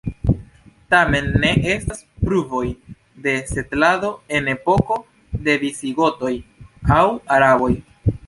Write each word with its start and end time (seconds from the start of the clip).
Tamen 0.93 1.27
ne 1.41 1.49
estas 1.73 1.99
pruvoj 2.29 2.63
de 3.27 3.35
setlado 3.51 4.09
en 4.39 4.49
epoko 4.55 4.97
de 5.49 5.57
visigotoj 5.65 6.33
aŭ 6.99 7.05
araboj. 7.37 7.71